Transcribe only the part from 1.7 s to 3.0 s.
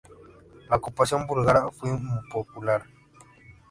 impopular.